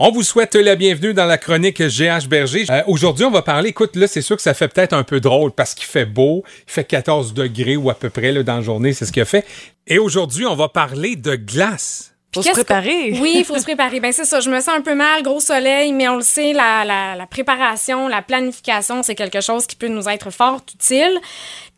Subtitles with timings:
[0.00, 2.66] On vous souhaite la bienvenue dans la chronique GH Berger.
[2.70, 5.18] Euh, Aujourd'hui, on va parler, écoute, là, c'est sûr que ça fait peut-être un peu
[5.18, 8.54] drôle parce qu'il fait beau, il fait 14 degrés ou à peu près là, dans
[8.54, 9.44] la journée, c'est ce qu'il a fait.
[9.88, 12.14] Et aujourd'hui, on va parler de glace.
[12.34, 13.12] Faut se préparer.
[13.20, 14.00] Oui, il faut se préparer.
[14.00, 16.52] Ben c'est ça, je me sens un peu mal, gros soleil, mais on le sait,
[16.52, 21.18] la, la, la préparation, la planification, c'est quelque chose qui peut nous être fort utile.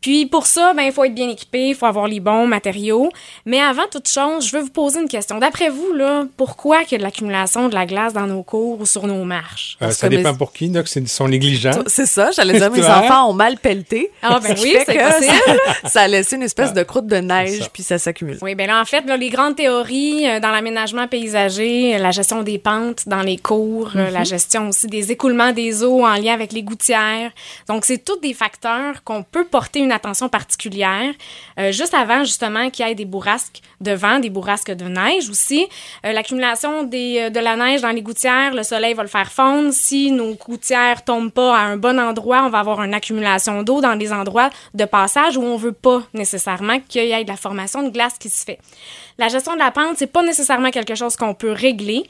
[0.01, 3.11] Puis pour ça, ben il faut être bien équipé, il faut avoir les bons matériaux.
[3.45, 5.37] Mais avant toute chose, je veux vous poser une question.
[5.37, 8.81] D'après vous, là, pourquoi qu'il y a de l'accumulation de la glace dans nos cours
[8.81, 9.77] ou sur nos marches?
[9.81, 11.83] Euh, ça que dépend mes- pour qui, que c'est- sont négligents.
[11.85, 14.09] C'est ça, j'allais dire, mes enfants ont mal pelleté.
[14.23, 15.59] Ah, ben oui, c'est que possible.
[15.83, 17.67] ça, ça a laissé une espèce de croûte de neige, ça.
[17.71, 18.39] puis ça s'accumule.
[18.41, 22.43] Oui, ben là, en fait, là, les grandes théories euh, dans l'aménagement paysager, la gestion
[22.43, 26.33] des pentes dans les cours, euh, la gestion aussi des écoulements des eaux en lien
[26.33, 27.31] avec les gouttières.
[27.67, 31.13] Donc, c'est tous des facteurs qu'on peut porter une attention particulière.
[31.59, 35.29] Euh, juste avant, justement, qu'il y ait des bourrasques de vent, des bourrasques de neige
[35.29, 35.67] aussi.
[36.05, 39.71] Euh, L'accumulation euh, de la neige dans les gouttières, le soleil va le faire fondre.
[39.73, 43.81] Si nos gouttières tombent pas à un bon endroit, on va avoir une accumulation d'eau
[43.81, 47.37] dans des endroits de passage où on veut pas nécessairement qu'il y ait de la
[47.37, 48.59] formation de glace qui se fait.
[49.17, 52.03] La gestion de la pente, c'est pas nécessairement quelque chose qu'on peut régler,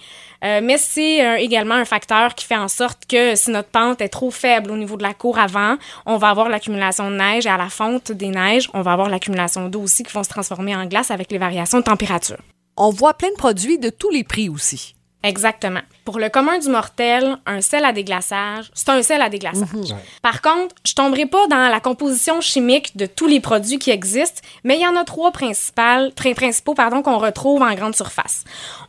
[0.43, 3.99] euh, mais c'est euh, également un facteur qui fait en sorte que si notre pente
[4.01, 7.45] est trop faible au niveau de la cour avant, on va avoir l'accumulation de neige
[7.47, 10.29] et à la fonte des neiges, on va avoir l'accumulation d'eau aussi qui vont se
[10.29, 12.37] transformer en glace avec les variations de température.
[12.77, 14.95] On voit plein de produits de tous les prix aussi.
[15.23, 15.81] Exactement.
[16.03, 19.95] Pour le commun du mortel, un sel à déglaçage, c'est un sel à déglaçage.
[20.23, 24.41] Par contre, je tomberai pas dans la composition chimique de tous les produits qui existent,
[24.63, 28.43] mais il y en a trois principales, très principaux pardon, qu'on retrouve en grande surface.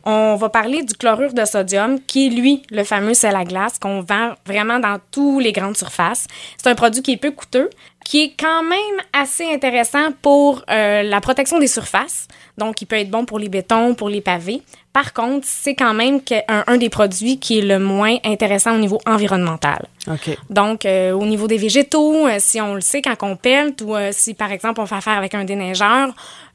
[0.05, 3.77] On va parler du chlorure de sodium, qui est lui le fameux sel à glace
[3.77, 6.25] qu'on vend vraiment dans tous les grandes surfaces.
[6.57, 7.69] C'est un produit qui est peu coûteux,
[8.03, 12.27] qui est quand même assez intéressant pour euh, la protection des surfaces.
[12.57, 14.61] Donc, il peut être bon pour les bétons, pour les pavés.
[14.93, 18.77] Par contre, c'est quand même un, un des produits qui est le moins intéressant au
[18.77, 19.87] niveau environnemental.
[20.07, 20.37] OK.
[20.51, 23.95] Donc, euh, au niveau des végétaux, euh, si on le sait quand on pèle, ou
[23.95, 26.09] euh, si par exemple on fait affaire avec un déneigeur,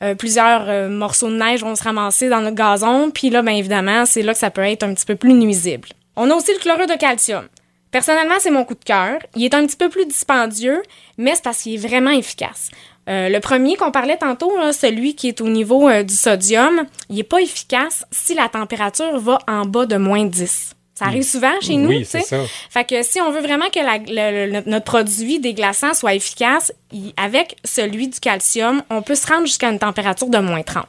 [0.04, 4.06] euh, plusieurs morceaux de neige vont se ramasser dans notre gazon, puis là, bien évidemment,
[4.06, 5.88] c'est là que ça peut être un petit peu plus nuisible.
[6.14, 7.48] On a aussi le chlorure de calcium.
[7.90, 9.18] Personnellement, c'est mon coup de cœur.
[9.34, 10.82] Il est un petit peu plus dispendieux,
[11.16, 12.70] mais c'est parce qu'il est vraiment efficace.
[13.08, 16.84] Euh, le premier qu'on parlait tantôt, là, celui qui est au niveau euh, du sodium,
[17.08, 20.74] il n'est pas efficace si la température va en bas de moins 10.
[20.94, 22.20] Ça arrive souvent chez nous, Oui, tu sais.
[22.20, 22.42] c'est ça.
[22.70, 26.72] Fait que si on veut vraiment que la- le- le- notre produit déglaçant soit efficace,
[26.92, 30.86] il- avec celui du calcium, on peut se rendre jusqu'à une température de moins 30.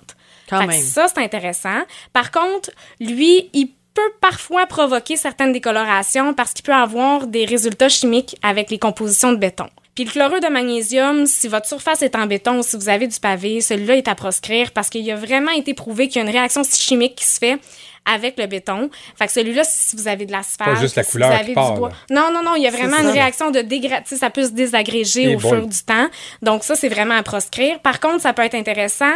[0.50, 0.82] Quand Fait que même.
[0.82, 1.84] ça, c'est intéressant.
[2.12, 7.90] Par contre, lui, il peut parfois provoquer certaines décolorations parce qu'il peut avoir des résultats
[7.90, 9.68] chimiques avec les compositions de béton.
[9.96, 13.08] Puis le chlorure de magnésium, si votre surface est en béton ou si vous avez
[13.08, 16.28] du pavé, celui-là est à proscrire parce qu'il a vraiment été prouvé qu'il y a
[16.28, 17.60] une réaction chimique qui se fait
[18.06, 18.90] avec le béton.
[19.18, 21.42] Fait que celui-là, si vous avez de l'asphalte, Pas juste la si couleur vous qui
[21.44, 21.92] avez part, du bois.
[22.10, 23.04] Non, non, non, il y a vraiment ça.
[23.04, 24.16] une réaction de dégradation.
[24.16, 26.08] Ça peut se désagréger Eh au fur du temps.
[26.42, 27.80] Donc ça, c'est vraiment à proscrire.
[27.82, 29.12] Par contre, ça peut être intéressant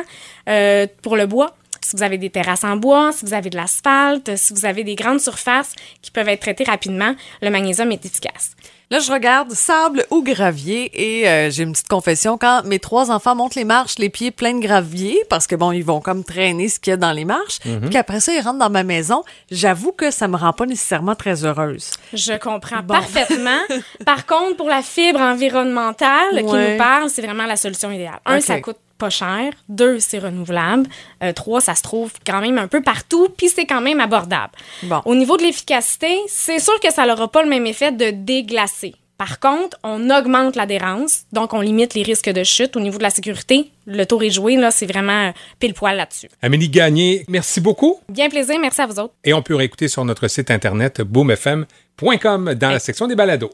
[0.49, 1.55] euh, pour le bois.
[1.93, 4.83] Si vous avez des terrasses en bois, si vous avez de l'asphalte, si vous avez
[4.83, 8.53] des grandes surfaces qui peuvent être traitées rapidement, le magnésium est efficace.
[8.89, 12.39] Là, je regarde sable ou gravier et euh, j'ai une petite confession.
[12.39, 15.71] Quand mes trois enfants montent les marches, les pieds pleins de gravier, parce que bon,
[15.71, 18.41] ils vont comme traîner ce qu'il y a dans les marches, puis qu'après ça, ils
[18.41, 21.91] rentrent dans ma maison, j'avoue que ça me rend pas nécessairement très heureuse.
[22.11, 22.95] Je comprends Bon.
[22.95, 23.59] parfaitement.
[24.05, 28.19] Par contre, pour la fibre environnementale qui nous parle, c'est vraiment la solution idéale.
[28.25, 29.51] Un, ça coûte pas cher.
[29.67, 30.87] Deux, c'est renouvelable.
[31.21, 34.53] Euh, trois, ça se trouve quand même un peu partout, puis c'est quand même abordable.
[34.83, 35.01] Bon.
[35.03, 38.95] Au niveau de l'efficacité, c'est sûr que ça n'aura pas le même effet de déglacer.
[39.17, 42.77] Par contre, on augmente l'adhérence, donc on limite les risques de chute.
[42.77, 46.29] Au niveau de la sécurité, le tour est joué, là, c'est vraiment pile poil là-dessus.
[46.41, 47.99] Amélie Gagné, merci beaucoup.
[48.07, 49.13] Bien plaisir, merci à vous autres.
[49.25, 53.51] Et on peut réécouter sur notre site internet boomfm.com dans la section des balados.